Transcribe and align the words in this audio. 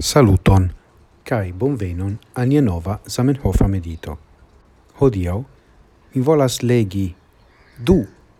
Saluton, 0.00 0.70
cae 1.28 1.52
bonvenon 1.52 2.14
a 2.34 2.44
nia 2.46 2.62
nova 2.64 2.94
Zamenhofa 3.06 3.66
medito. 3.68 4.16
Hodiau, 4.96 5.44
mi 6.14 6.22
volas 6.24 6.62
legi 6.62 7.14
du 7.76 7.98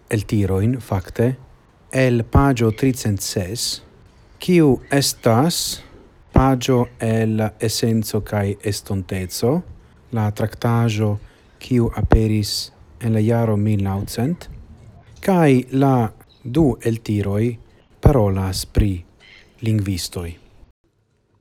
el 0.08 0.24
tiroin, 0.24 0.78
facte, 0.80 1.36
el 1.92 2.24
pagio 2.24 2.72
306, 2.72 3.82
kiu 4.40 4.80
estas 4.90 5.82
pagio 6.32 6.88
el 6.98 7.44
essenzo 7.60 8.24
cae 8.24 8.56
estontezo, 8.64 9.62
la 10.16 10.30
tractajo 10.32 11.18
kiu 11.60 11.92
aperis 11.92 12.72
en 13.00 13.12
la 13.12 13.20
iaro 13.20 13.60
1900, 13.60 14.48
cae 15.20 15.66
la 15.72 16.10
du 16.42 16.70
el 16.80 17.02
tiroi 17.04 17.58
parolas 18.00 18.64
pri 18.64 18.94
lingvistoi 19.60 20.49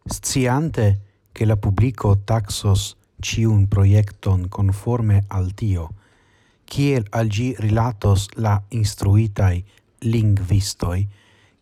sciante 0.05 0.99
che 1.31 1.45
la 1.45 1.55
publico 1.57 2.17
taxos 2.23 2.95
ciun 3.19 3.67
proiecton 3.67 4.47
conforme 4.47 5.23
al 5.27 5.53
tio, 5.53 5.89
kiel 6.65 7.05
al 7.09 7.27
gi 7.27 7.55
rilatos 7.57 8.27
la 8.35 8.61
instruitai 8.69 9.63
lingvistoi, 9.99 11.07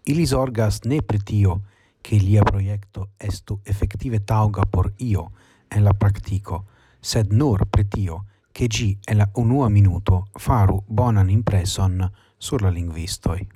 ili 0.03 0.25
sorgas 0.25 0.81
ne 0.83 1.01
pritio 1.01 1.61
che 2.01 2.17
lia 2.17 2.43
proiecto 2.43 3.09
estu 3.17 3.59
effective 3.63 4.23
tauga 4.23 4.65
por 4.65 4.93
io 4.97 5.31
en 5.67 5.83
la 5.83 5.93
practico, 5.93 6.65
sed 6.99 7.31
nur 7.31 7.65
pritio 7.65 8.25
che 8.51 8.67
gi 8.67 8.97
en 9.03 9.17
la 9.17 9.29
unua 9.33 9.67
minuto 9.69 10.27
faru 10.33 10.83
bonan 10.87 11.29
impreson 11.29 12.09
sur 12.37 12.61
la 12.61 12.69
lingvistoi. 12.69 13.47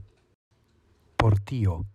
Por 1.15 1.39
tio, 1.39 1.85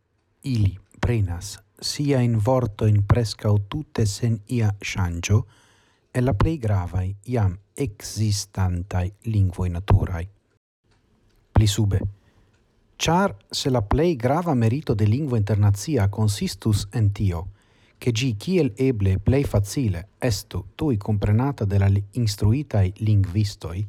ili 0.43 0.79
comprenas 1.07 1.63
sia 1.79 2.21
in 2.21 2.37
vorto 2.37 2.85
in 2.85 3.07
presca 3.07 3.53
o 3.53 3.61
tutte 3.69 4.07
sen 4.07 4.41
ia 4.47 4.75
shangio, 4.81 5.47
e 6.11 6.21
la 6.21 6.35
plei 6.35 6.59
gravai 6.59 7.15
iam 7.27 7.57
existantai 7.75 9.13
lingvoi 9.31 9.69
naturai. 9.69 10.29
Pli 11.53 11.67
sube. 11.67 12.01
Char 12.97 13.37
se 13.49 13.71
la 13.71 13.83
plei 13.83 14.17
grava 14.17 14.55
merito 14.55 14.95
de 14.95 15.05
lingua 15.05 15.37
internazia 15.37 16.09
consistus 16.09 16.89
en 16.91 17.13
tio, 17.13 17.51
che 17.99 18.11
gi 18.11 18.35
kiel 18.37 18.73
eble 18.75 19.19
plei 19.19 19.45
facile 19.45 20.09
estu 20.19 20.65
tui 20.75 20.97
comprenata 20.97 21.65
de 21.65 21.79
la 21.79 21.91
instruitai 22.13 22.93
linguistoi, 22.97 23.87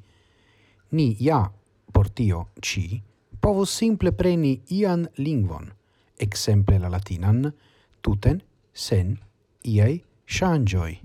ni 0.90 1.16
ja, 1.20 1.52
por 1.92 2.10
tio, 2.10 2.50
ci, 2.60 3.02
povus 3.40 3.74
simple 3.74 4.12
preni 4.12 4.62
ian 4.68 5.10
lingvon, 5.16 5.77
exemple 6.18 6.78
la 6.80 6.90
latinan, 6.90 7.54
tuten 8.02 8.42
sen 8.74 9.18
iai 9.64 10.04
shangioi, 10.26 11.00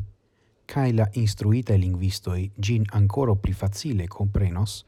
cae 0.67 0.93
la 0.93 1.09
instruitae 1.13 1.77
linguistoi 1.77 2.51
gin 2.57 2.85
ancora 2.91 3.35
pli 3.35 3.53
facile 3.53 4.09
comprenos 4.09 4.85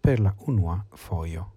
per 0.00 0.20
la 0.20 0.34
unua 0.46 0.84
foio. 0.94 1.52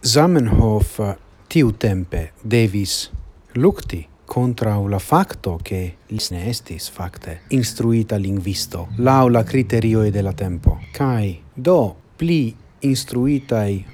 Zamenhof 0.00 1.00
tiu 1.48 1.72
tempe 1.76 2.32
devis 2.42 3.10
lucti 3.52 4.06
contra 4.24 4.78
la 4.78 4.98
facto 4.98 5.58
che 5.60 5.96
lis 6.06 6.30
ne 6.30 6.46
estis 6.48 6.88
facte 6.88 7.40
instruita 7.48 8.16
linguisto 8.16 8.88
lau 8.96 9.28
la 9.28 9.42
criterioi 9.42 10.10
de 10.10 10.22
la 10.22 10.32
tempo. 10.32 10.78
Cai 10.92 11.42
do 11.52 11.96
pli 12.16 12.54
instruitai 12.78 13.84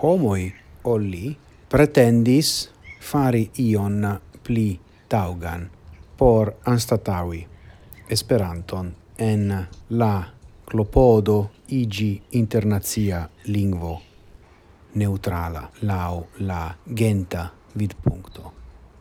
homoi 0.00 0.52
olli 0.82 1.36
pretendis 1.72 2.68
fari 3.00 3.50
ion 3.58 4.20
pli 4.44 4.80
taugan 5.08 5.70
por 6.16 6.52
anstataui 6.64 7.46
Esperanton 8.08 8.94
en 9.16 9.66
la 9.88 10.24
clopodo 10.64 11.50
igi 11.68 12.22
internazia 12.30 13.28
lingvo 13.44 14.00
neutrala 14.94 15.70
lau 15.80 16.26
la 16.38 16.76
genta 16.96 17.48
vidpunkto. 17.74 18.52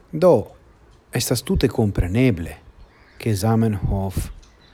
Do, 0.10 0.52
estas 1.12 1.44
tute 1.44 1.68
compreneble 1.68 2.56
che 3.18 3.36
Zamenhof 3.36 4.30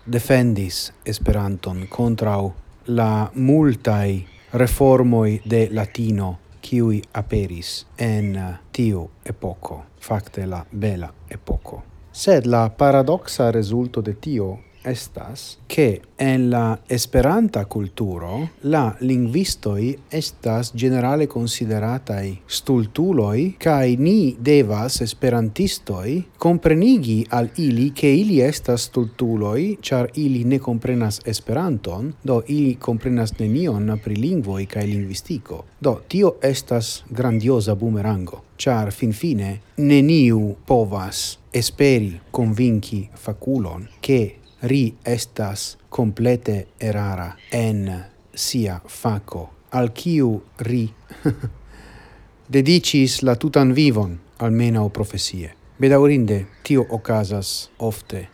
defendis 0.06 0.94
Esperanton 1.04 1.88
contrau 1.90 2.54
la 2.86 3.32
multai 3.34 4.28
reformoi 4.52 5.42
de 5.46 5.70
latino 5.72 6.38
kiui 6.68 7.02
aperis 7.14 7.86
en 7.98 8.34
uh, 8.36 8.56
tiu 8.76 9.06
epoco, 9.24 9.86
facte 10.00 10.46
la 10.46 10.66
bela 10.72 11.08
epoco. 11.32 11.84
Sed 12.12 12.46
la 12.46 12.68
paradoxa 12.70 13.52
resulto 13.52 14.02
de 14.02 14.14
tio 14.14 14.50
estas 14.88 15.58
che 15.68 16.02
en 16.18 16.50
la 16.50 16.80
esperanta 16.88 17.66
culturo 17.66 18.50
la 18.62 18.96
linguistoi 19.00 19.98
estas 20.10 20.72
generale 20.74 21.28
consideratai 21.28 22.42
stultuloi 22.46 23.56
kai 23.60 23.96
ni 24.00 24.36
devas 24.40 25.02
esperantistoi 25.02 26.26
comprenigi 26.38 27.26
al 27.30 27.50
ili 27.56 27.92
che 27.92 28.08
ili 28.08 28.40
estas 28.42 28.82
stultuloi 28.82 29.78
char 29.82 30.10
ili 30.14 30.44
ne 30.44 30.60
comprenas 30.60 31.20
esperanton 31.26 32.14
do 32.22 32.42
ili 32.48 32.76
comprenas 32.76 33.38
nenion 33.40 34.00
pri 34.04 34.16
lingvoi 34.16 34.66
kai 34.66 34.88
lingvistiko. 34.88 35.64
Do 35.80 36.02
tio 36.08 36.36
estas 36.42 37.04
grandiosa 37.10 37.76
bumerango 37.76 38.44
char 38.58 38.92
fin 38.92 39.14
fine 39.14 39.60
neniu 39.78 40.56
povas 40.66 41.38
esperi 41.52 42.20
convinci 42.32 43.08
faculon 43.14 43.88
che 44.00 44.36
ri 44.62 44.94
estas 45.06 45.78
complete 45.90 46.68
erara 46.80 47.36
en 47.52 47.90
sia 48.34 48.82
faco, 48.88 49.50
al 49.72 49.92
kiu 49.94 50.42
ri 50.60 50.88
dedicis 52.56 53.22
la 53.24 53.36
tutan 53.36 53.74
vivon, 53.74 54.18
almeno 54.40 54.90
profesie. 54.90 55.54
Bedaurinde, 55.80 56.46
tio 56.64 56.86
ocasas 56.90 57.70
ofte, 57.78 58.28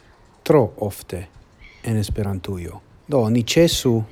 tro 0.43 0.73
ofte, 0.77 1.27
en 1.83 1.97
Esperantujo. 1.97 2.81
Do, 3.07 3.29
ni 3.29 3.43
cesu 3.43 4.03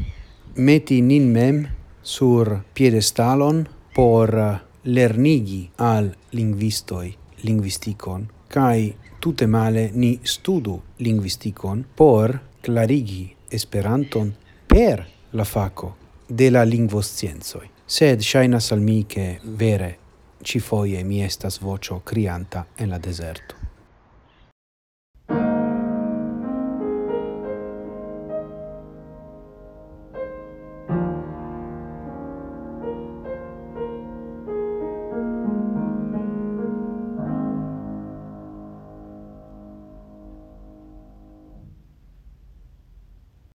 meti 0.55 1.01
nin 1.01 1.31
mem 1.31 1.67
sur 2.03 2.57
piedestalon 2.73 3.67
por 3.95 4.35
lernigi 4.83 5.69
al 5.77 6.11
linguistoi 6.31 7.13
linguisticon, 7.43 8.27
kai 8.47 8.95
tute 9.21 9.45
male 9.47 9.89
ni 9.93 10.19
studu 10.23 10.81
linguisticon 10.97 11.85
por 11.95 12.39
clarigi 12.61 13.35
Esperanton 13.49 14.33
per 14.67 15.05
la 15.31 15.43
faco 15.43 15.95
de 16.27 16.49
la 16.49 16.63
lingvoscienzoi. 16.63 17.69
Sed 17.85 18.21
shainas 18.21 18.71
al 18.71 18.79
mi 18.79 19.05
che 19.05 19.39
vere 19.43 19.97
ĉifoje 20.41 21.03
mi 21.03 21.21
estas 21.23 21.59
vocio 21.59 22.01
crianta 22.03 22.65
en 22.75 22.89
la 22.89 22.97
deserto. 22.97 23.60